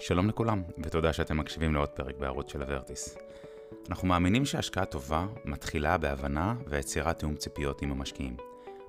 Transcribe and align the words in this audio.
שלום 0.00 0.28
לכולם, 0.28 0.62
ותודה 0.84 1.12
שאתם 1.12 1.36
מקשיבים 1.36 1.74
לעוד 1.74 1.88
פרק 1.88 2.16
בערוץ 2.16 2.52
של 2.52 2.62
הוורטיס. 2.62 3.16
אנחנו 3.88 4.08
מאמינים 4.08 4.44
שהשקעה 4.44 4.84
טובה 4.84 5.26
מתחילה 5.44 5.98
בהבנה 5.98 6.54
ויצירת 6.66 7.18
תיאום 7.18 7.36
ציפיות 7.36 7.82
עם 7.82 7.90
המשקיעים. 7.90 8.36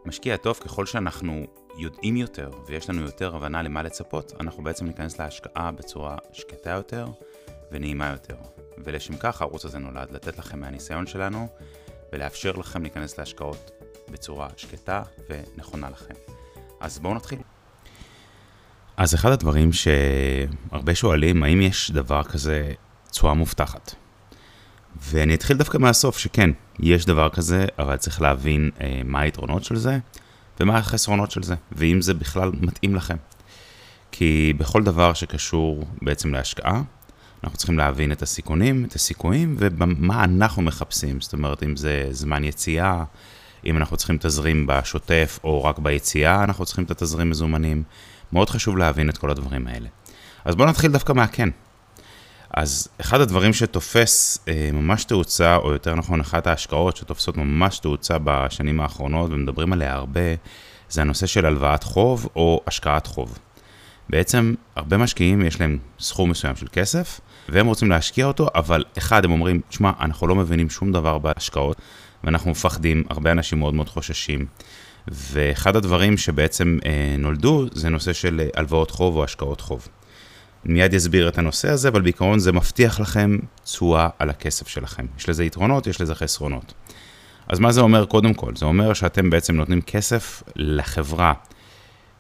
משקיע 0.05 0.38
טוב 0.38 0.59
ככל 0.59 0.85
שאנחנו 0.85 1.46
יודעים 1.77 2.17
יותר 2.17 2.49
ויש 2.67 2.89
לנו 2.89 3.01
יותר 3.01 3.35
הבנה 3.35 3.62
למה 3.62 3.83
לצפות, 3.83 4.33
אנחנו 4.39 4.63
בעצם 4.63 4.85
ניכנס 4.85 5.19
להשקעה 5.19 5.71
בצורה 5.71 6.18
שקטה 6.34 6.70
יותר 6.70 7.05
ונעימה 7.71 8.10
יותר. 8.10 8.38
ולשם 8.78 9.18
כך 9.18 9.42
הערוץ 9.42 9.66
הזה 9.66 9.80
נולד, 9.80 10.12
לתת 10.12 10.38
לכם 10.38 10.60
מהניסיון 10.60 11.08
שלנו 11.08 11.48
ולאפשר 12.14 12.52
לכם 12.52 12.82
להיכנס 12.82 13.18
להשקעות 13.18 13.71
בצורה 14.12 14.48
שקטה 14.58 15.04
ונכונה 15.30 15.89
לכם. 15.89 16.14
אז 16.80 17.00
בואו 17.00 17.14
נתחיל. 17.14 17.41
אז 19.02 19.15
אחד 19.15 19.31
הדברים 19.31 19.70
שהרבה 19.73 20.95
שואלים, 20.95 21.43
האם 21.43 21.61
יש 21.61 21.91
דבר 21.91 22.23
כזה 22.23 22.71
תשואה 23.12 23.34
מובטחת? 23.34 23.95
ואני 25.02 25.35
אתחיל 25.35 25.57
דווקא 25.57 25.77
מהסוף, 25.77 26.17
שכן, 26.17 26.49
יש 26.80 27.05
דבר 27.05 27.29
כזה, 27.29 27.66
אבל 27.79 27.98
צריך 27.98 28.21
להבין 28.21 28.70
אה, 28.81 29.02
מה 29.05 29.20
היתרונות 29.20 29.63
של 29.63 29.76
זה 29.76 29.99
ומה 30.59 30.77
החסרונות 30.77 31.31
של 31.31 31.43
זה, 31.43 31.55
ואם 31.71 32.02
זה 32.02 32.13
בכלל 32.13 32.52
מתאים 32.62 32.95
לכם. 32.95 33.16
כי 34.12 34.53
בכל 34.57 34.84
דבר 34.84 35.13
שקשור 35.13 35.85
בעצם 36.02 36.34
להשקעה, 36.34 36.81
אנחנו 37.43 37.57
צריכים 37.57 37.77
להבין 37.77 38.12
את 38.12 38.21
הסיכונים, 38.21 38.85
את 38.85 38.93
הסיכויים, 38.93 39.55
ומה 39.59 40.23
אנחנו 40.23 40.62
מחפשים. 40.62 41.21
זאת 41.21 41.34
אומרת, 41.34 41.63
אם 41.63 41.76
זה 41.76 42.07
זמן 42.12 42.43
יציאה, 42.43 43.04
אם 43.65 43.77
אנחנו 43.77 43.97
צריכים 43.97 44.17
תזרים 44.17 44.67
בשוטף, 44.67 45.39
או 45.43 45.63
רק 45.63 45.79
ביציאה 45.79 46.43
אנחנו 46.43 46.65
צריכים 46.65 46.83
את 46.83 46.91
התזרים 46.91 47.29
מזומנים. 47.29 47.84
מאוד 48.34 48.49
חשוב 48.49 48.77
להבין 48.77 49.09
את 49.09 49.17
כל 49.17 49.29
הדברים 49.29 49.67
האלה. 49.67 49.87
אז 50.45 50.55
בואו 50.55 50.70
נתחיל 50.70 50.91
דווקא 50.91 51.13
מהכן. 51.13 51.49
אז 52.53 52.87
אחד 53.01 53.21
הדברים 53.21 53.53
שתופס 53.53 54.40
אה, 54.48 54.70
ממש 54.73 55.03
תאוצה, 55.03 55.55
או 55.55 55.71
יותר 55.71 55.95
נכון, 55.95 56.20
אחת 56.20 56.48
ההשקעות 56.48 56.98
שתופסות 56.98 57.37
ממש 57.37 57.79
תאוצה 57.79 58.18
בשנים 58.23 58.79
האחרונות, 58.79 59.31
ומדברים 59.31 59.73
עליה 59.73 59.93
הרבה, 59.93 60.35
זה 60.90 61.01
הנושא 61.01 61.25
של 61.27 61.46
הלוואת 61.46 61.84
חוב 61.84 62.29
או 62.35 62.62
השקעת 62.68 63.07
חוב. 63.07 63.37
בעצם, 64.09 64.53
הרבה 64.75 64.97
משקיעים 64.97 65.41
יש 65.41 65.62
להם 65.62 65.78
סכום 66.00 66.29
מסוים 66.29 66.56
של 66.56 66.68
כסף, 66.72 67.19
והם 67.50 67.68
רוצים 67.68 67.90
להשקיע 67.90 68.25
אותו, 68.25 68.47
אבל 68.56 68.84
אחד, 68.97 69.25
הם 69.25 69.31
אומרים, 69.31 69.62
תשמע, 69.69 69.91
אנחנו 70.00 70.28
לא 70.28 70.35
מבינים 70.35 70.69
שום 70.69 70.91
דבר 70.91 71.18
בהשקעות, 71.18 71.81
ואנחנו 72.24 72.52
מפחדים, 72.52 73.03
הרבה 73.09 73.31
אנשים 73.31 73.59
מאוד 73.59 73.74
מאוד 73.74 73.90
חוששים. 73.90 74.46
ואחד 75.08 75.75
הדברים 75.75 76.18
שבעצם 76.18 76.80
אה, 76.86 77.16
נולדו 77.19 77.66
זה 77.72 77.90
נושא 77.90 78.14
של 78.14 78.40
אה, 78.40 78.47
הלוואות 78.56 78.91
חוב 78.91 79.16
או 79.16 79.24
השקעות 79.24 79.62
חוב. 79.62 79.88
מיד 80.66 80.96
אסביר 80.96 81.28
את 81.28 81.38
הנושא 81.38 81.69
הזה, 81.69 81.88
אבל 81.88 82.02
בעיקרון 82.02 82.40
זה 82.40 82.52
מבטיח 82.52 83.00
לכם 83.00 83.38
תשואה 83.64 84.09
על 84.19 84.30
הכסף 84.30 84.68
שלכם. 84.68 85.06
יש 85.18 85.30
לזה 85.30 85.44
יתרונות, 85.44 85.88
יש 85.88 86.02
לזה 86.02 86.16
חסרונות. 86.16 86.74
אז 87.47 87.59
מה 87.59 87.72
זה 87.72 87.81
אומר 87.81 88.06
קודם 88.06 88.34
כל? 88.34 88.56
זה 88.56 88.66
אומר 88.66 88.94
שאתם 88.94 89.30
בעצם 89.30 89.56
נותנים 89.56 89.81
כסף 89.81 90.44
לחברה 90.56 91.34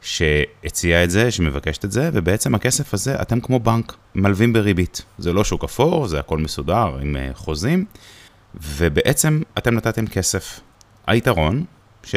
שהציעה 0.01 1.03
את 1.03 1.09
זה, 1.09 1.31
שמבקשת 1.31 1.85
את 1.85 1.91
זה, 1.91 2.09
ובעצם 2.13 2.55
הכסף 2.55 2.93
הזה, 2.93 3.21
אתם 3.21 3.39
כמו 3.39 3.59
בנק, 3.59 3.95
מלווים 4.15 4.53
בריבית. 4.53 5.01
זה 5.17 5.33
לא 5.33 5.43
שוק 5.43 5.63
אפור, 5.63 6.07
זה 6.07 6.19
הכל 6.19 6.37
מסודר 6.37 6.97
עם 7.01 7.15
אה, 7.15 7.29
חוזים, 7.33 7.85
ובעצם 8.55 9.41
אתם 9.57 9.75
נתתם 9.75 10.07
כסף. 10.07 10.59
היתרון, 11.07 11.65
ש... 12.03 12.15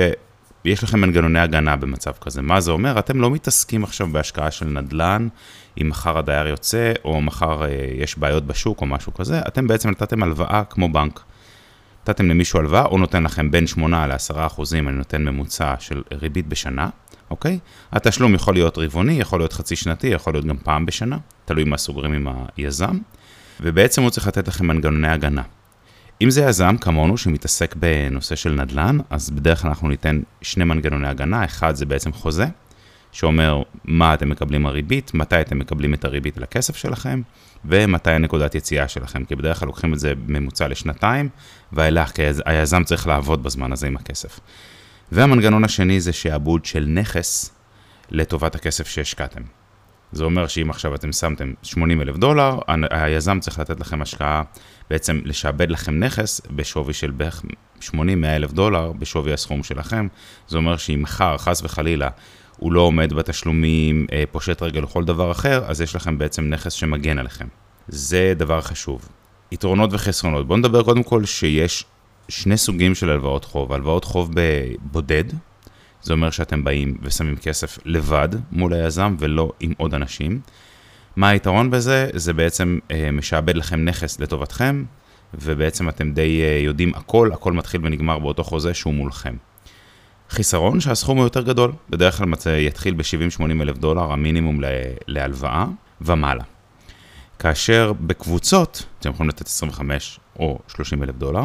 יש 0.65 0.85
לכם 0.85 1.01
מנגנוני 1.01 1.41
הגנה 1.41 1.77
במצב 1.77 2.13
כזה. 2.21 2.43
מה 2.43 2.61
זה 2.61 2.71
אומר? 2.71 2.99
אתם 2.99 3.21
לא 3.21 3.31
מתעסקים 3.31 3.85
עכשיו 3.85 4.09
בהשקעה 4.13 4.51
של 4.51 4.67
נדל"ן, 4.67 5.29
אם 5.83 5.89
מחר 5.89 6.19
הדייר 6.19 6.47
יוצא, 6.47 6.93
או 7.05 7.21
מחר 7.21 7.65
אה, 7.65 7.69
יש 7.95 8.19
בעיות 8.19 8.47
בשוק 8.47 8.81
או 8.81 8.87
משהו 8.87 9.15
כזה, 9.15 9.41
אתם 9.49 9.67
בעצם 9.67 9.91
נתתם 9.91 10.23
הלוואה 10.23 10.62
כמו 10.71 10.93
בנק. 10.93 11.21
נתתם 12.09 12.29
למישהו 12.29 12.59
הלוואה, 12.59 12.85
או 12.85 12.99
נותן 12.99 13.23
לכם 13.23 13.50
בין 13.50 13.67
8 13.67 14.06
ל-10 14.06 14.47
אחוזים, 14.47 14.89
אני 14.89 14.97
נותן 14.97 15.25
ממוצע 15.25 15.75
של 15.78 16.03
ריבית 16.12 16.47
בשנה, 16.47 16.89
אוקיי? 17.31 17.59
התשלום 17.93 18.34
יכול 18.34 18.55
להיות 18.55 18.78
רבעוני, 18.78 19.12
יכול 19.12 19.41
להיות 19.41 19.53
חצי 19.53 19.77
שנתי, 19.77 20.06
יכול 20.06 20.34
להיות 20.34 20.44
גם 20.44 20.56
פעם 20.56 20.87
בשנה, 20.87 21.19
תלוי 21.44 21.65
מה 21.65 21.77
סוגרים 21.77 22.12
עם 22.12 22.28
היזם, 22.56 22.99
ובעצם 23.61 24.03
הוא 24.03 24.11
צריך 24.11 24.27
לתת 24.27 24.49
לכם 24.49 24.67
מנגנוני 24.67 25.09
הגנה. 25.09 25.43
אם 26.22 26.30
זה 26.30 26.42
יזם 26.42 26.76
כמונו 26.76 27.16
שמתעסק 27.19 27.75
בנושא 27.75 28.36
של 28.36 28.52
נדל"ן, 28.52 28.98
אז 29.10 29.30
בדרך 29.30 29.62
כלל 29.62 29.69
אנחנו 29.69 29.88
ניתן 29.88 30.20
שני 30.42 30.64
מנגנוני 30.64 31.08
הגנה, 31.08 31.44
אחד 31.44 31.75
זה 31.75 31.86
בעצם 31.86 32.12
חוזה, 32.12 32.47
שאומר 33.12 33.62
מה 33.84 34.14
אתם 34.14 34.28
מקבלים 34.28 34.66
הריבית, 34.66 35.14
מתי 35.14 35.41
אתם 35.41 35.58
מקבלים 35.58 35.94
את 35.94 36.04
הריבית 36.04 36.36
לכסף 36.38 36.76
שלכם, 36.76 37.22
ומתי 37.64 38.10
הנקודת 38.10 38.54
יציאה 38.54 38.88
שלכם, 38.88 39.25
כי 39.25 39.36
בדרך 39.36 39.58
כלל 39.58 39.66
לוקחים 39.66 39.94
את 39.94 39.98
זה 39.98 40.12
ממוצע 40.26 40.69
לשנתיים, 40.69 41.28
ואילך, 41.72 42.10
כי 42.10 42.22
היזם 42.44 42.84
צריך 42.84 43.06
לעבוד 43.06 43.42
בזמן 43.42 43.72
הזה 43.72 43.86
עם 43.86 43.96
הכסף. 43.96 44.41
והמנגנון 45.12 45.64
השני 45.64 46.00
זה 46.00 46.12
שעבוד 46.12 46.64
של 46.64 46.84
נכס 46.88 47.50
לטובת 48.10 48.54
הכסף 48.54 48.88
שהשקעתם. 48.88 49.42
זה 50.12 50.25
אומר 50.25 50.46
שאם 50.46 50.70
עכשיו 50.70 50.94
אתם 50.94 51.12
שמתם 51.12 51.52
80 51.62 52.00
אלף 52.00 52.16
דולר, 52.16 52.58
היזם 52.91 53.41
צריך 53.41 53.58
לתת 53.58 53.81
לכם 53.81 54.02
השקעה, 54.02 54.42
בעצם 54.91 55.21
לשעבד 55.25 55.71
לכם 55.71 55.99
נכס 55.99 56.41
בשווי 56.50 56.93
של 56.93 57.11
בערך 57.11 57.43
80-100 57.81 57.91
אלף 58.25 58.53
דולר 58.53 58.93
בשווי 58.93 59.33
הסכום 59.33 59.62
שלכם. 59.62 60.09
זה 60.49 60.56
אומר 60.56 60.77
שאם 60.77 61.03
מחר, 61.03 61.39
חס 61.39 61.62
וחלילה, 61.62 62.09
הוא 62.56 62.72
לא 62.72 62.81
עומד 62.81 63.12
בתשלומים, 63.12 64.06
אה, 64.12 64.25
פושט 64.33 64.62
רגל 64.62 64.83
או 64.83 64.89
כל 64.89 65.05
דבר 65.05 65.31
אחר, 65.31 65.65
אז 65.67 65.81
יש 65.81 65.97
לכם 65.97 66.19
בעצם 66.19 66.49
נכס 66.49 66.73
שמגן 66.73 67.19
עליכם. 67.19 67.47
זה 67.89 68.33
דבר 68.37 68.61
חשוב. 68.61 69.09
יתרונות 69.53 69.91
וחסרונות. 69.93 70.47
בואו 70.47 70.59
נדבר 70.59 70.83
קודם 70.83 71.03
כל 71.03 71.25
שיש 71.25 71.84
שני 72.28 72.56
סוגים 72.56 72.94
של 72.94 73.11
הלוואות 73.11 73.44
חוב. 73.44 73.73
הלוואות 73.73 74.05
חוב 74.05 74.31
בבודד, 74.34 75.25
זה 76.03 76.12
אומר 76.12 76.31
שאתם 76.31 76.65
באים 76.65 76.97
ושמים 77.03 77.37
כסף 77.37 77.78
לבד 77.84 78.28
מול 78.53 78.75
היזם 78.75 79.17
ולא 79.19 79.53
עם 79.61 79.73
עוד 79.77 79.94
אנשים. 79.94 80.41
מה 81.16 81.28
היתרון 81.28 81.70
בזה? 81.70 82.08
זה 82.12 82.32
בעצם 82.32 82.78
אה, 82.91 83.10
משעבד 83.10 83.56
לכם 83.56 83.84
נכס 83.84 84.20
לטובתכם, 84.20 84.84
ובעצם 85.34 85.88
אתם 85.88 86.12
די 86.12 86.42
אה, 86.42 86.60
יודעים 86.64 86.92
הכל, 86.94 87.30
הכל 87.32 87.52
מתחיל 87.52 87.80
ונגמר 87.84 88.19
באותו 88.19 88.44
חוזה 88.44 88.75
שהוא 88.75 88.94
מולכם. 88.94 89.36
חיסרון 90.30 90.80
שהסכום 90.80 91.19
הוא 91.19 91.26
יותר 91.26 91.42
גדול, 91.42 91.72
בדרך 91.91 92.16
כלל 92.16 92.26
מצא, 92.26 92.48
יתחיל 92.48 92.94
ב-70-80 92.94 93.62
אלף 93.62 93.78
דולר, 93.78 94.12
המינימום 94.12 94.60
להלוואה 95.08 95.66
ומעלה. 96.00 96.44
כאשר 97.38 97.92
בקבוצות, 98.00 98.86
אתם 99.00 99.10
יכולים 99.10 99.28
לתת 99.28 99.46
25 99.46 100.20
או 100.38 100.58
30 100.69 101.02
אלף 101.02 101.14
דולר, 101.14 101.44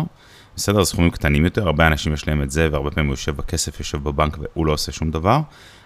בסדר, 0.59 0.85
סכומים 0.85 1.11
קטנים 1.11 1.43
יותר, 1.45 1.65
הרבה 1.65 1.87
אנשים 1.87 2.13
יש 2.13 2.27
להם 2.27 2.41
את 2.41 2.51
זה, 2.51 2.69
והרבה 2.71 2.91
פעמים 2.91 3.07
הוא 3.07 3.13
יושב 3.13 3.35
בכסף, 3.35 3.79
יושב 3.79 3.97
בבנק 4.03 4.37
והוא 4.37 4.65
לא 4.65 4.71
עושה 4.71 4.91
שום 4.91 5.11
דבר. 5.11 5.39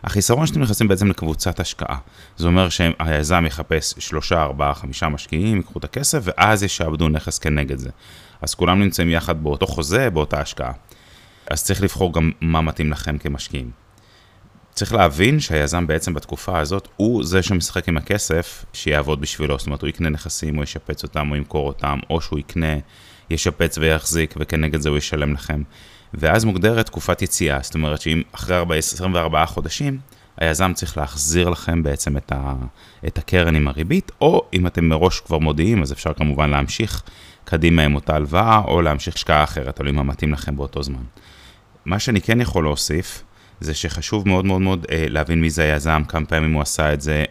החיסרון 0.04 0.48
שאתם 0.48 0.62
נכנסים 0.62 0.88
בעצם 0.88 1.10
לקבוצת 1.10 1.60
השקעה. 1.60 1.98
זה 2.38 2.48
אומר 2.48 2.70
שהיזם 2.70 3.44
יחפש 3.48 3.94
שלושה, 4.00 4.44
ארבעה, 4.44 4.74
חמישה 4.74 5.10
משקיעים, 5.10 5.58
ייקחו 5.58 5.80
את 5.80 5.84
הכסף, 5.84 6.20
ואז 6.24 6.64
ישעבדו 6.64 7.10
נכס 7.10 7.40
כנגד 7.40 7.78
זה. 7.78 7.90
אז 8.42 8.56
כולם 8.56 8.80
נמצאים 8.80 9.10
יחד 9.10 9.44
באותו 9.44 9.68
חוזה, 9.68 10.10
באותה 10.10 10.42
השקעה. 10.42 10.72
אז 11.50 11.64
צריך 11.64 11.82
לבחור 11.82 12.14
גם 12.14 12.32
מה 12.42 12.62
מתאים 12.62 12.92
לכם 12.92 13.18
כמשקיעים. 13.18 13.72
צריך 14.74 14.94
להבין 14.94 15.40
שהיזם 15.40 15.88
בעצם 15.88 16.14
בתקופה 16.14 16.60
הזאת, 16.60 16.88
הוא 16.96 17.24
זה 17.24 17.44
שמשחק 17.44 17.88
עם 17.90 17.98
הכסף 17.98 18.66
שיעבוד 18.74 19.22
בשבילו, 19.22 19.58
זאת 19.58 19.68
אומרת, 19.68 19.82
הוא 19.82 19.90
יקנה 19.90 20.10
נכסים, 20.10 20.56
הוא 20.56 20.64
ישפץ 20.64 21.04
אותם, 21.04 21.28
הוא 21.28 21.38
ימכור 21.38 21.68
אותם, 21.68 22.00
או 22.10 22.22
שהוא 22.22 22.40
יקנה 22.40 22.76
ישפץ 23.34 23.78
ויחזיק, 23.78 24.34
וכנגד 24.38 24.82
זה 24.82 24.90
הוא 24.90 24.98
ישלם 24.98 25.34
לכם. 25.34 25.64
ואז 26.14 26.46
מוגדרת 26.46 26.86
תקופת 26.86 27.22
יציאה, 27.22 27.60
זאת 27.62 27.74
אומרת 27.76 28.02
שאם 28.02 28.22
אחרי 28.32 28.78
24 28.78 29.46
חודשים, 29.46 30.00
היזם 30.38 30.72
צריך 30.74 30.98
להחזיר 30.98 31.50
לכם 31.50 31.84
בעצם 31.84 32.18
את, 32.18 32.32
ה, 32.32 32.54
את 33.08 33.18
הקרן 33.18 33.56
עם 33.56 33.68
הריבית, 33.68 34.12
או 34.22 34.48
אם 34.54 34.68
אתם 34.68 34.86
מראש 34.86 35.20
כבר 35.20 35.38
מודיעים, 35.38 35.82
אז 35.82 35.92
אפשר 35.92 36.14
כמובן 36.14 36.50
להמשיך 36.50 37.04
קדימה 37.46 37.82
עם 37.82 37.96
אותה 37.96 38.16
הלוואה, 38.16 38.62
או 38.66 38.82
להמשיך 38.82 39.16
השקעה 39.16 39.44
אחרת, 39.44 39.76
תלוי 39.76 39.92
מה 39.92 40.04
מתאים 40.04 40.34
לכם 40.34 40.56
באותו 40.56 40.84
זמן. 40.84 41.04
מה 41.86 42.00
שאני 42.00 42.22
כן 42.22 42.42
יכול 42.42 42.64
להוסיף, 42.64 43.24
זה 43.60 43.74
שחשוב 43.74 44.28
מאוד 44.28 44.46
מאוד 44.46 44.62
מאוד 44.62 44.86
אה, 44.92 45.06
להבין 45.10 45.42
מי 45.42 45.50
זה 45.50 45.64
היזם, 45.64 46.02
כמה 46.08 46.26
פעמים 46.26 46.54
הוא 46.54 46.62
עשה 46.62 46.94
את 46.94 47.02
זה, 47.02 47.24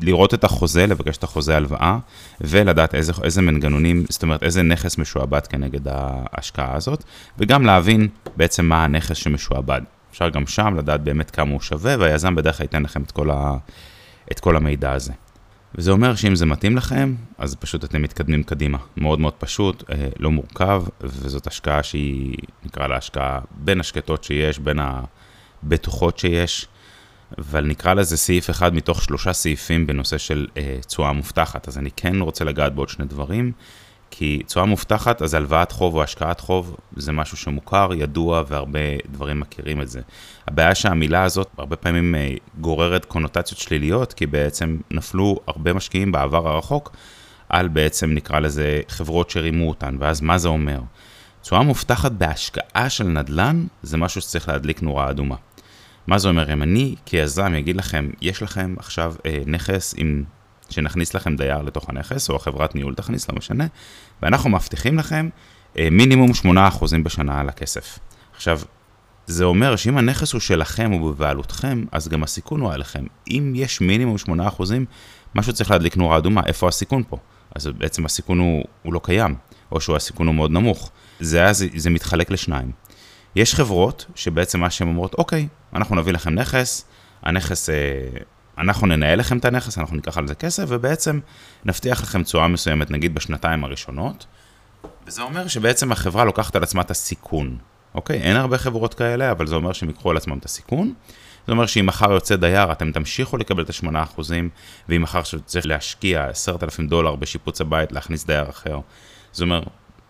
לראות 0.00 0.34
את 0.34 0.44
החוזה, 0.44 0.86
לבקש 0.86 1.16
את 1.16 1.24
החוזה 1.24 1.56
הלוואה, 1.56 1.98
ולדעת 2.40 2.94
איזה, 2.94 3.12
איזה 3.22 3.42
מנגנונים, 3.42 4.04
זאת 4.08 4.22
אומרת 4.22 4.42
איזה 4.42 4.62
נכס 4.62 4.98
משועבד 4.98 5.46
כנגד 5.46 5.88
ההשקעה 5.88 6.76
הזאת, 6.76 7.04
וגם 7.38 7.66
להבין 7.66 8.08
בעצם 8.36 8.66
מה 8.66 8.84
הנכס 8.84 9.16
שמשועבד. 9.16 9.80
אפשר 10.10 10.28
גם 10.28 10.46
שם 10.46 10.74
לדעת 10.78 11.00
באמת 11.00 11.30
כמה 11.30 11.52
הוא 11.52 11.60
שווה, 11.60 11.96
והיזם 11.98 12.34
בדרך 12.34 12.56
כלל 12.56 12.64
ייתן 12.64 12.82
לכם 12.82 13.02
את 13.02 13.10
כל, 13.10 13.30
ה, 13.30 13.56
את 14.32 14.40
כל 14.40 14.56
המידע 14.56 14.92
הזה. 14.92 15.12
וזה 15.74 15.90
אומר 15.90 16.14
שאם 16.14 16.36
זה 16.36 16.46
מתאים 16.46 16.76
לכם, 16.76 17.14
אז 17.38 17.54
פשוט 17.54 17.84
אתם 17.84 18.02
מתקדמים 18.02 18.42
קדימה. 18.42 18.78
מאוד 18.96 19.20
מאוד 19.20 19.32
פשוט, 19.32 19.90
אה, 19.90 20.08
לא 20.18 20.30
מורכב, 20.30 20.84
וזאת 21.00 21.46
השקעה 21.46 21.82
שהיא, 21.82 22.36
נקרא 22.64 22.86
לה 22.86 22.96
השקעה 22.96 23.40
בין 23.50 23.80
השקטות 23.80 24.24
שיש, 24.24 24.58
בין 24.58 24.78
ה... 24.78 25.00
בטוחות 25.68 26.18
שיש, 26.18 26.66
אבל 27.38 27.64
נקרא 27.64 27.94
לזה 27.94 28.16
סעיף 28.16 28.50
אחד 28.50 28.74
מתוך 28.74 29.02
שלושה 29.02 29.32
סעיפים 29.32 29.86
בנושא 29.86 30.18
של 30.18 30.46
אה, 30.56 30.78
תשואה 30.86 31.12
מובטחת. 31.12 31.68
אז 31.68 31.78
אני 31.78 31.90
כן 31.96 32.20
רוצה 32.20 32.44
לגעת 32.44 32.74
בעוד 32.74 32.88
שני 32.88 33.04
דברים, 33.04 33.52
כי 34.10 34.42
תשואה 34.46 34.64
מובטחת, 34.64 35.22
אז 35.22 35.34
הלוואת 35.34 35.72
חוב 35.72 35.94
או 35.94 36.02
השקעת 36.02 36.40
חוב, 36.40 36.76
זה 36.96 37.12
משהו 37.12 37.36
שמוכר, 37.36 37.90
ידוע, 37.94 38.42
והרבה 38.48 38.78
דברים 39.10 39.40
מכירים 39.40 39.80
את 39.80 39.88
זה. 39.88 40.00
הבעיה 40.48 40.74
שהמילה 40.74 41.22
הזאת 41.22 41.48
הרבה 41.58 41.76
פעמים 41.76 42.14
אה, 42.14 42.34
גוררת 42.60 43.04
קונוטציות 43.04 43.60
שליליות, 43.60 44.12
כי 44.12 44.26
בעצם 44.26 44.78
נפלו 44.90 45.40
הרבה 45.46 45.72
משקיעים 45.72 46.12
בעבר 46.12 46.48
הרחוק 46.48 46.92
על 47.48 47.68
בעצם 47.68 48.10
נקרא 48.10 48.38
לזה 48.38 48.80
חברות 48.88 49.30
שרימו 49.30 49.68
אותן, 49.68 49.96
ואז 50.00 50.20
מה 50.20 50.38
זה 50.38 50.48
אומר? 50.48 50.80
תשואה 51.42 51.62
מובטחת 51.62 52.12
בהשקעה 52.12 52.90
של 52.90 53.04
נדל"ן, 53.04 53.66
זה 53.82 53.96
משהו 53.96 54.20
שצריך 54.20 54.48
להדליק 54.48 54.82
נורה 54.82 55.10
אדומה. 55.10 55.36
מה 56.06 56.18
זה 56.18 56.28
אומר? 56.28 56.52
אם 56.52 56.62
אני 56.62 56.94
כיזם 57.06 57.54
אגיד 57.58 57.76
לכם, 57.76 58.10
יש 58.20 58.42
לכם 58.42 58.74
עכשיו 58.78 59.14
אה, 59.26 59.42
נכס 59.46 59.94
עם, 59.96 60.24
שנכניס 60.70 61.14
לכם 61.14 61.36
דייר 61.36 61.62
לתוך 61.62 61.88
הנכס, 61.88 62.30
או 62.30 62.36
החברת 62.36 62.74
ניהול 62.74 62.94
תכניס, 62.94 63.30
לא 63.30 63.36
משנה, 63.36 63.66
ואנחנו 64.22 64.50
מבטיחים 64.50 64.98
לכם 64.98 65.28
אה, 65.78 65.88
מינימום 65.90 66.30
8% 66.30 66.46
בשנה 67.02 67.40
על 67.40 67.48
הכסף. 67.48 67.98
עכשיו, 68.34 68.60
זה 69.26 69.44
אומר 69.44 69.76
שאם 69.76 69.98
הנכס 69.98 70.32
הוא 70.32 70.40
שלכם 70.40 70.92
או 70.92 71.12
בבעלותכם, 71.12 71.84
אז 71.92 72.08
גם 72.08 72.22
הסיכון 72.22 72.60
הוא 72.60 72.72
עליכם. 72.72 73.04
אם 73.30 73.52
יש 73.56 73.80
מינימום 73.80 74.16
8%, 74.28 74.62
משהו 75.34 75.52
צריך 75.52 75.70
להדליק 75.70 75.96
נורה 75.96 76.18
אדומה, 76.18 76.42
איפה 76.46 76.68
הסיכון 76.68 77.02
פה? 77.08 77.16
אז 77.54 77.66
בעצם 77.66 78.06
הסיכון 78.06 78.38
הוא, 78.38 78.64
הוא 78.82 78.94
לא 78.94 79.00
קיים, 79.02 79.34
או 79.72 79.80
שהסיכון 79.80 80.26
הוא 80.26 80.34
מאוד 80.34 80.50
נמוך. 80.50 80.90
זה, 81.20 81.52
זה, 81.52 81.66
זה 81.76 81.90
מתחלק 81.90 82.30
לשניים. 82.30 82.72
יש 83.36 83.54
חברות 83.54 84.06
שבעצם 84.14 84.60
מה 84.60 84.70
שהן 84.70 84.88
אומרות, 84.88 85.14
אוקיי, 85.14 85.48
אנחנו 85.74 85.96
נביא 85.96 86.12
לכם 86.12 86.34
נכס, 86.34 86.84
הנכס, 87.22 87.70
אה, 87.70 87.74
אנחנו 88.58 88.86
ננהל 88.86 89.18
לכם 89.18 89.38
את 89.38 89.44
הנכס, 89.44 89.78
אנחנו 89.78 89.96
ניקח 89.96 90.18
על 90.18 90.28
זה 90.28 90.34
כסף, 90.34 90.64
ובעצם 90.68 91.20
נבטיח 91.64 92.02
לכם 92.02 92.22
תשואה 92.22 92.48
מסוימת, 92.48 92.90
נגיד 92.90 93.14
בשנתיים 93.14 93.64
הראשונות, 93.64 94.26
וזה 95.06 95.22
אומר 95.22 95.48
שבעצם 95.48 95.92
החברה 95.92 96.24
לוקחת 96.24 96.56
על 96.56 96.62
עצמה 96.62 96.82
את 96.82 96.90
הסיכון, 96.90 97.58
אוקיי? 97.94 98.20
אין 98.20 98.36
הרבה 98.36 98.58
חברות 98.58 98.94
כאלה, 98.94 99.30
אבל 99.30 99.46
זה 99.46 99.54
אומר 99.54 99.72
שהם 99.72 99.88
ייקחו 99.88 100.10
על 100.10 100.16
עצמם 100.16 100.38
את 100.38 100.44
הסיכון. 100.44 100.94
זה 101.46 101.52
אומר 101.52 101.66
שאם 101.66 101.86
מחר 101.86 102.12
יוצא 102.12 102.36
דייר, 102.36 102.72
אתם 102.72 102.92
תמשיכו 102.92 103.36
לקבל 103.36 103.62
את 103.62 103.70
ה-8%, 103.70 104.20
ואם 104.88 105.02
מחר 105.02 105.20
צריך 105.44 105.66
להשקיע 105.66 106.24
10,000 106.24 106.86
דולר 106.86 107.16
בשיפוץ 107.16 107.60
הבית, 107.60 107.92
להכניס 107.92 108.26
דייר 108.26 108.50
אחר, 108.50 108.80
זה 109.32 109.44
אומר 109.44 109.62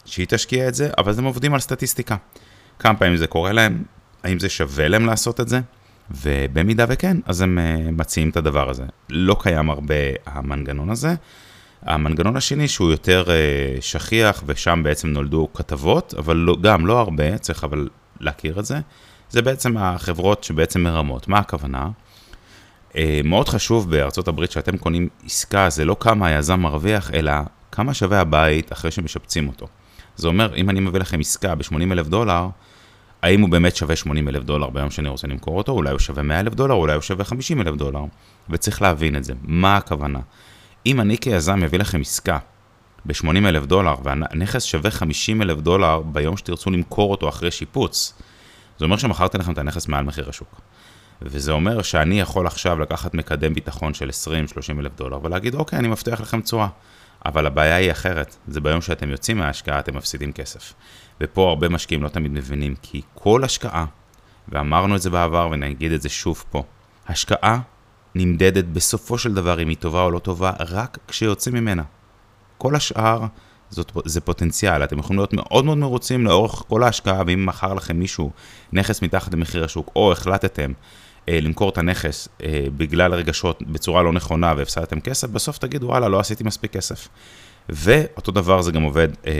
שהיא 0.04 0.26
תשקיע 0.28 0.68
את 0.68 0.74
זה, 0.74 0.90
אבל 0.98 1.12
הם 1.18 1.24
עובדים 1.24 1.54
על 1.54 1.60
סטטיסטיקה. 1.60 2.16
כמה 2.78 2.98
פעמים 2.98 3.16
זה 3.16 3.26
קורה 3.26 3.52
להם, 3.52 3.82
האם 4.24 4.38
זה 4.38 4.48
שווה 4.48 4.88
להם 4.88 5.06
לעשות 5.06 5.40
את 5.40 5.48
זה, 5.48 5.60
ובמידה 6.10 6.84
וכן, 6.88 7.16
אז 7.26 7.40
הם 7.40 7.58
uh, 7.58 7.90
מציעים 7.92 8.30
את 8.30 8.36
הדבר 8.36 8.70
הזה. 8.70 8.84
לא 9.10 9.36
קיים 9.40 9.70
הרבה 9.70 9.94
המנגנון 10.26 10.90
הזה. 10.90 11.14
המנגנון 11.82 12.36
השני 12.36 12.68
שהוא 12.68 12.90
יותר 12.90 13.24
uh, 13.26 13.82
שכיח, 13.82 14.42
ושם 14.46 14.80
בעצם 14.84 15.08
נולדו 15.08 15.48
כתבות, 15.54 16.14
אבל 16.18 16.36
לא, 16.36 16.56
גם 16.60 16.86
לא 16.86 16.98
הרבה, 16.98 17.38
צריך 17.38 17.64
אבל 17.64 17.88
להכיר 18.20 18.60
את 18.60 18.64
זה, 18.64 18.80
זה 19.30 19.42
בעצם 19.42 19.76
החברות 19.76 20.44
שבעצם 20.44 20.80
מרמות. 20.80 21.28
מה 21.28 21.38
הכוונה? 21.38 21.88
Uh, 22.92 22.96
מאוד 23.24 23.48
חשוב 23.48 23.90
בארצות 23.90 24.28
הברית 24.28 24.50
שאתם 24.50 24.76
קונים 24.76 25.08
עסקה, 25.24 25.70
זה 25.70 25.84
לא 25.84 25.96
כמה 26.00 26.26
היזם 26.26 26.60
מרוויח, 26.60 27.10
אלא 27.14 27.32
כמה 27.72 27.94
שווה 27.94 28.20
הבית 28.20 28.72
אחרי 28.72 28.90
שמשפצים 28.90 29.48
אותו. 29.48 29.66
זה 30.16 30.28
אומר, 30.28 30.56
אם 30.56 30.70
אני 30.70 30.80
מביא 30.80 31.00
לכם 31.00 31.20
עסקה 31.20 31.54
ב-80 31.54 31.92
אלף 31.92 32.06
דולר, 32.06 32.48
האם 33.22 33.40
הוא 33.40 33.50
באמת 33.50 33.76
שווה 33.76 33.96
80 33.96 34.28
אלף 34.28 34.42
דולר 34.42 34.70
ביום 34.70 34.90
שאני 34.90 35.08
רוצה 35.08 35.26
למכור 35.26 35.58
אותו, 35.58 35.72
אולי 35.72 35.90
הוא 35.90 35.98
שווה 35.98 36.22
100 36.22 36.40
אלף 36.40 36.54
דולר, 36.54 36.74
אולי 36.74 36.94
הוא 36.94 37.02
שווה 37.02 37.24
50 37.24 37.60
אלף 37.60 37.74
דולר, 37.74 38.00
וצריך 38.50 38.82
להבין 38.82 39.16
את 39.16 39.24
זה, 39.24 39.32
מה 39.42 39.76
הכוונה. 39.76 40.20
אם 40.86 41.00
אני 41.00 41.18
כיזם 41.18 41.60
מביא 41.60 41.78
לכם 41.78 42.00
עסקה 42.00 42.38
ב-80 43.04 43.28
אלף 43.36 43.66
דולר, 43.66 43.94
והנכס 44.02 44.62
שווה 44.62 44.90
50 44.90 45.42
אלף 45.42 45.58
דולר 45.58 46.00
ביום 46.00 46.36
שתרצו 46.36 46.70
למכור 46.70 47.10
אותו 47.10 47.28
אחרי 47.28 47.50
שיפוץ, 47.50 48.14
זה 48.78 48.84
אומר 48.84 48.96
שמכרתי 48.96 49.38
לכם 49.38 49.52
את 49.52 49.58
הנכס 49.58 49.88
מעל 49.88 50.04
מחיר 50.04 50.28
השוק. 50.28 50.60
וזה 51.22 51.52
אומר 51.52 51.82
שאני 51.82 52.20
יכול 52.20 52.46
עכשיו 52.46 52.80
לקחת 52.80 53.14
מקדם 53.14 53.54
ביטחון 53.54 53.94
של 53.94 54.10
20-30 54.76 54.80
אלף 54.80 54.92
דולר 54.96 55.18
ולהגיד, 55.22 55.54
אוקיי, 55.54 55.78
אני 55.78 55.88
מבטיח 55.88 56.20
לכם 56.20 56.40
תשואה. 56.40 56.68
אבל 57.26 57.46
הבעיה 57.46 57.76
היא 57.76 57.92
אחרת, 57.92 58.36
זה 58.48 58.60
ביום 58.60 58.80
שאתם 58.80 59.10
יוצאים 59.10 59.38
מההשקעה 59.38 59.78
אתם 59.78 59.96
מפסידים 59.96 60.32
כסף. 60.32 60.74
ופה 61.20 61.48
הרבה 61.48 61.68
משקיעים 61.68 62.02
לא 62.02 62.08
תמיד 62.08 62.32
מבינים, 62.32 62.74
כי 62.82 63.02
כל 63.14 63.44
השקעה, 63.44 63.86
ואמרנו 64.48 64.96
את 64.96 65.02
זה 65.02 65.10
בעבר 65.10 65.48
ונגיד 65.52 65.92
את 65.92 66.02
זה 66.02 66.08
שוב 66.08 66.44
פה, 66.50 66.62
השקעה 67.08 67.60
נמדדת 68.14 68.64
בסופו 68.64 69.18
של 69.18 69.34
דבר 69.34 69.62
אם 69.62 69.68
היא 69.68 69.76
טובה 69.76 70.02
או 70.02 70.10
לא 70.10 70.18
טובה, 70.18 70.52
רק 70.60 70.98
כשיוצאים 71.08 71.54
ממנה. 71.54 71.82
כל 72.58 72.76
השאר 72.76 73.26
זאת, 73.70 73.92
זה 74.04 74.20
פוטנציאל, 74.20 74.84
אתם 74.84 74.98
יכולים 74.98 75.18
להיות 75.18 75.32
מאוד 75.32 75.64
מאוד 75.64 75.78
מרוצים 75.78 76.26
לאורך 76.26 76.52
כל 76.68 76.82
ההשקעה, 76.82 77.22
ואם 77.26 77.46
מכר 77.46 77.74
לכם 77.74 77.96
מישהו 77.98 78.30
נכס 78.72 79.02
מתחת 79.02 79.34
למחיר 79.34 79.64
השוק, 79.64 79.90
או 79.96 80.12
החלטתם 80.12 80.72
למכור 81.28 81.68
את 81.68 81.78
הנכס 81.78 82.28
אה, 82.42 82.66
בגלל 82.76 83.14
רגשות 83.14 83.62
בצורה 83.62 84.02
לא 84.02 84.12
נכונה 84.12 84.54
והפסדתם 84.56 85.00
כסף, 85.00 85.28
בסוף 85.28 85.58
תגידו, 85.58 85.86
וואלה, 85.86 86.08
לא 86.08 86.20
עשיתי 86.20 86.44
מספיק 86.44 86.72
כסף. 86.72 87.08
ואותו 87.68 88.32
דבר 88.32 88.62
זה 88.62 88.72
גם 88.72 88.82
עובד 88.82 89.08
אה, 89.26 89.32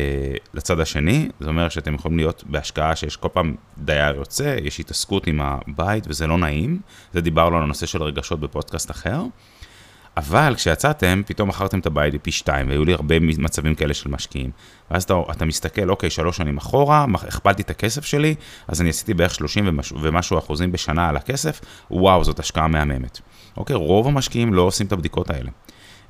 לצד 0.55 0.81
השני, 0.81 1.29
זה 1.41 1.49
אומר 1.49 1.69
שאתם 1.69 1.95
יכולים 1.95 2.17
להיות 2.17 2.45
בהשקעה 2.47 2.97
שיש 2.97 3.17
כל 3.17 3.29
פעם 3.33 3.55
דייר 3.79 4.15
יוצא, 4.17 4.57
יש 4.63 4.81
התעסקות 4.81 5.27
עם 5.27 5.41
הבית 5.41 6.05
וזה 6.09 6.27
לא 6.27 6.39
נעים, 6.39 6.81
זה 7.13 7.21
דיברנו 7.21 7.57
על 7.57 7.63
הנושא 7.63 7.87
של 7.87 8.03
רגשות 8.03 8.41
בפודקאסט 8.41 8.91
אחר. 8.91 9.23
אבל 10.17 10.55
כשיצאתם, 10.57 11.23
פתאום 11.27 11.49
מכרתם 11.49 11.79
את 11.79 11.87
הבית 11.87 12.15
בפי 12.15 12.33
שתיים, 12.33 12.69
והיו 12.69 12.85
לי 12.85 12.93
הרבה 12.93 13.21
מצבים 13.21 13.75
כאלה 13.75 13.95
של 13.95 14.09
משקיעים. 14.09 14.51
ואז 14.91 15.03
אתה, 15.03 15.15
אתה 15.31 15.45
מסתכל, 15.45 15.91
אוקיי, 15.91 16.11
שלוש 16.11 16.37
שנים 16.37 16.57
אחורה, 16.57 17.07
הכפלתי 17.15 17.63
את 17.63 17.71
הכסף 17.71 18.05
שלי, 18.05 18.35
אז 18.69 18.81
אני 18.81 18.91
עשיתי 18.91 19.15
בערך 19.15 19.35
30 19.35 19.69
ומשהו, 19.69 19.99
ומשהו 20.03 20.39
אחוזים 20.39 20.73
בשנה 20.73 21.09
על 21.09 21.17
הכסף, 21.17 21.61
וואו, 21.91 22.25
זאת 22.25 22.39
השקעה 22.39 22.69
מהממת. 22.69 23.21
אוקיי, 23.57 23.77
רוב 23.77 24.07
המשקיעים 24.07 24.55
לא 24.55 24.63
עושים 24.63 24.87
את 24.87 24.93
הבדיקות 24.93 25.31
האלה. 25.31 25.51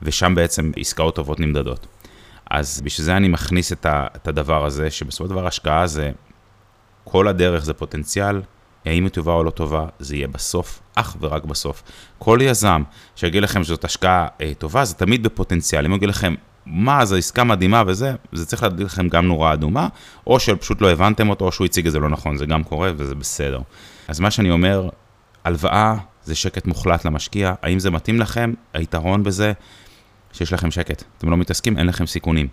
ושם 0.02 0.34
בעצם 0.34 0.72
עסקאות 0.76 1.14
טובות 1.14 1.40
נמדדות. 1.40 1.86
אז 2.50 2.80
בשביל 2.84 3.04
זה 3.04 3.16
אני 3.16 3.28
מכניס 3.28 3.72
את, 3.72 3.86
ה, 3.86 4.06
את 4.16 4.28
הדבר 4.28 4.64
הזה, 4.64 4.90
שבסופו 4.90 5.24
של 5.24 5.30
דבר 5.30 5.46
השקעה 5.46 5.86
זה, 5.86 6.10
כל 7.04 7.28
הדרך 7.28 7.64
זה 7.64 7.74
פוטנציאל, 7.74 8.40
האם 8.84 9.04
היא 9.04 9.10
טובה 9.10 9.32
או 9.32 9.44
לא 9.44 9.50
טובה, 9.50 9.86
זה 9.98 10.16
יהיה 10.16 10.28
בסוף, 10.28 10.80
אך 10.94 11.16
ורק 11.20 11.44
בסוף. 11.44 11.82
כל 12.18 12.38
יזם 12.42 12.82
שיגיד 13.16 13.42
לכם 13.42 13.64
שזאת 13.64 13.84
השקעה 13.84 14.26
אה, 14.40 14.52
טובה, 14.58 14.84
זה 14.84 14.94
תמיד 14.94 15.22
בפוטנציאל. 15.22 15.84
אם 15.84 15.90
הוא 15.90 15.96
יגיד 15.96 16.08
לכם, 16.08 16.34
מה, 16.66 17.04
זו 17.04 17.16
עסקה 17.16 17.44
מדהימה 17.44 17.82
וזה, 17.86 18.14
זה 18.32 18.46
צריך 18.46 18.62
להדליק 18.62 18.86
לכם 18.86 19.08
גם 19.08 19.26
נורה 19.26 19.52
אדומה, 19.52 19.88
או 20.26 20.40
שפשוט 20.40 20.80
לא 20.80 20.90
הבנתם 20.90 21.30
אותו, 21.30 21.44
או 21.44 21.52
שהוא 21.52 21.64
הציג 21.64 21.86
את 21.86 21.92
זה 21.92 21.98
לא 21.98 22.08
נכון, 22.08 22.36
זה 22.36 22.46
גם 22.46 22.64
קורה 22.64 22.90
וזה 22.96 23.14
בסדר. 23.14 23.60
אז 24.08 24.20
מה 24.20 24.30
שאני 24.30 24.50
אומר, 24.50 24.88
הלוואה 25.44 25.94
זה 26.24 26.34
שקט 26.34 26.66
מוחלט 26.66 27.04
למשקיע, 27.04 27.54
האם 27.62 27.78
זה 27.78 27.90
מתאים 27.90 28.20
לכם? 28.20 28.52
היתרון 28.72 29.22
בזה, 29.22 29.52
שיש 30.32 30.52
לכם 30.52 30.70
שקט. 30.70 31.04
אתם 31.18 31.30
לא 31.30 31.36
מתעסקים, 31.36 31.78
אין 31.78 31.86
לכם 31.86 32.06
סיכונים. 32.06 32.48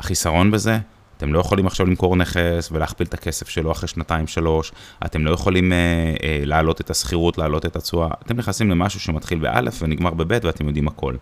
החיסרון 0.00 0.50
בזה, 0.50 0.78
אתם 1.16 1.32
לא 1.32 1.38
יכולים 1.38 1.66
עכשיו 1.66 1.86
למכור 1.86 2.16
נכס 2.16 2.68
ולהכפיל 2.72 3.06
את 3.06 3.14
הכסף 3.14 3.48
שלו 3.48 3.72
אחרי 3.72 3.88
שנתיים 3.88 4.26
שלוש, 4.26 4.72
אתם 5.04 5.24
לא 5.24 5.30
יכולים 5.30 5.72
אה, 5.72 5.76
אה, 6.22 6.40
להעלות 6.44 6.80
את 6.80 6.90
השכירות, 6.90 7.38
להעלות 7.38 7.66
את 7.66 7.76
התשואה, 7.76 8.08
אתם 8.26 8.36
נכנסים 8.36 8.70
למשהו 8.70 9.00
שמתחיל 9.00 9.38
באלף 9.38 9.78
ונגמר 9.82 10.10
בבית 10.10 10.44
ואתם 10.44 10.66
יודעים 10.66 10.88
הכל. 10.88 11.14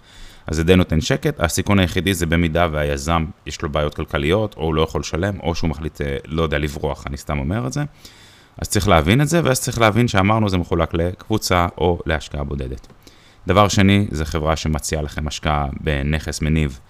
אז 0.47 0.57
זה 0.57 0.65
די 0.65 0.77
נותן 0.77 1.01
שקט, 1.01 1.41
הסיכון 1.41 1.79
היחידי 1.79 2.15
זה 2.15 2.27
במידה 2.27 2.69
והיזם 2.73 3.25
יש 3.47 3.63
לו 3.63 3.69
בעיות 3.69 3.95
כלכליות, 3.95 4.55
או 4.57 4.63
הוא 4.63 4.75
לא 4.75 4.83
יכול 4.83 5.01
לשלם, 5.01 5.41
או 5.41 5.55
שהוא 5.55 5.71
מחליט, 5.71 6.01
אה, 6.01 6.17
לא 6.27 6.43
יודע, 6.43 6.59
לברוח, 6.59 7.05
אני 7.07 7.17
סתם 7.17 7.39
אומר 7.39 7.67
את 7.67 7.73
זה. 7.73 7.83
אז 8.59 8.69
צריך 8.69 8.89
להבין 8.89 9.21
את 9.21 9.29
זה, 9.29 9.41
ואז 9.45 9.61
צריך 9.61 9.81
להבין 9.81 10.09
שאמרנו 10.09 10.49
זה 10.49 10.59
מחולק 10.59 10.95
לקבוצה 10.95 11.67
או 11.79 11.99
להשקעה 12.07 12.45
בודדת. 12.45 12.87
דבר 13.47 13.69
שני, 13.69 14.07
זה 14.11 14.25
חברה 14.25 14.57
שמציעה 14.57 15.03
לכם 15.03 15.29
השקעה 15.29 15.67
בנכס 15.81 16.43
מניב. 16.43 16.81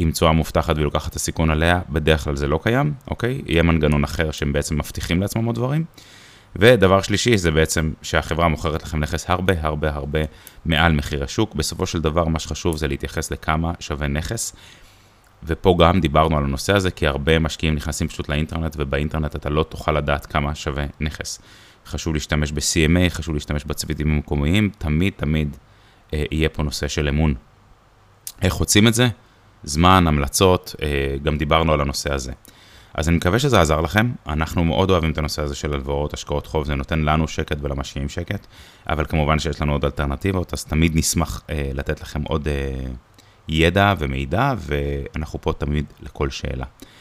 עם 0.00 0.10
תשואה 0.10 0.32
מובטחת 0.32 0.74
והיא 0.74 0.84
לוקחת 0.84 1.10
את 1.10 1.16
הסיכון 1.16 1.50
עליה, 1.50 1.80
בדרך 1.88 2.24
כלל 2.24 2.36
זה 2.36 2.46
לא 2.46 2.60
קיים, 2.62 2.94
אוקיי? 3.10 3.42
יהיה 3.46 3.62
מנגנון 3.62 4.04
אחר 4.04 4.30
שהם 4.30 4.52
בעצם 4.52 4.78
מבטיחים 4.78 5.20
לעצמם 5.20 5.44
עוד 5.44 5.54
דברים. 5.54 5.84
ודבר 6.56 7.02
שלישי 7.02 7.36
זה 7.36 7.50
בעצם 7.50 7.92
שהחברה 8.02 8.48
מוכרת 8.48 8.82
לכם 8.82 9.00
נכס 9.00 9.30
הרבה 9.30 9.54
הרבה 9.60 9.90
הרבה 9.94 10.20
מעל 10.64 10.92
מחיר 10.92 11.24
השוק. 11.24 11.54
בסופו 11.54 11.86
של 11.86 12.00
דבר 12.00 12.24
מה 12.24 12.38
שחשוב 12.38 12.76
זה 12.76 12.88
להתייחס 12.88 13.30
לכמה 13.30 13.72
שווה 13.80 14.08
נכס. 14.08 14.56
ופה 15.42 15.76
גם 15.78 16.00
דיברנו 16.00 16.38
על 16.38 16.44
הנושא 16.44 16.72
הזה, 16.72 16.90
כי 16.90 17.06
הרבה 17.06 17.38
משקיעים 17.38 17.74
נכנסים 17.74 18.08
פשוט 18.08 18.28
לאינטרנט, 18.28 18.76
ובאינטרנט 18.78 19.36
אתה 19.36 19.50
לא 19.50 19.62
תוכל 19.62 19.92
לדעת 19.92 20.26
כמה 20.26 20.54
שווה 20.54 20.86
נכס. 21.00 21.40
חשוב 21.86 22.14
להשתמש 22.14 22.52
ב-CMA, 22.52 23.10
חשוב 23.10 23.34
להשתמש 23.34 23.64
בצוותים 23.64 24.10
המקומיים, 24.10 24.70
תמיד 24.78 25.12
תמיד 25.16 25.56
אה, 26.14 26.24
יהיה 26.30 26.48
פה 26.48 26.62
נושא 26.62 26.88
של 26.88 27.08
אמון. 27.08 27.34
איך 28.42 28.52
רוצים 28.52 28.88
את 28.88 28.94
זה? 28.94 29.08
זמן, 29.64 30.06
המלצות, 30.06 30.74
אה, 30.82 31.16
גם 31.22 31.38
דיברנו 31.38 31.72
על 31.72 31.80
הנושא 31.80 32.14
הזה. 32.14 32.32
אז 32.94 33.08
אני 33.08 33.16
מקווה 33.16 33.38
שזה 33.38 33.60
עזר 33.60 33.80
לכם, 33.80 34.12
אנחנו 34.26 34.64
מאוד 34.64 34.90
אוהבים 34.90 35.10
את 35.10 35.18
הנושא 35.18 35.42
הזה 35.42 35.54
של 35.54 35.72
הלוואות, 35.72 36.14
השקעות 36.14 36.46
חוב, 36.46 36.64
זה 36.64 36.74
נותן 36.74 36.98
לנו 37.00 37.28
שקט 37.28 37.56
ולמשקיעים 37.60 38.08
שקט, 38.08 38.46
אבל 38.88 39.04
כמובן 39.04 39.38
שיש 39.38 39.62
לנו 39.62 39.72
עוד 39.72 39.84
אלטרנטיבות, 39.84 40.52
אז 40.52 40.64
תמיד 40.64 40.96
נשמח 40.96 41.42
אה, 41.50 41.70
לתת 41.74 42.00
לכם 42.00 42.22
עוד 42.22 42.48
אה, 42.48 42.86
ידע 43.48 43.94
ומידע, 43.98 44.54
ואנחנו 44.58 45.40
פה 45.40 45.52
תמיד 45.52 45.84
לכל 46.00 46.30
שאלה. 46.30 46.64